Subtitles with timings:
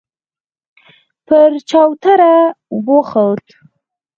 [1.27, 2.35] پر چوتره
[2.87, 3.47] وخوت.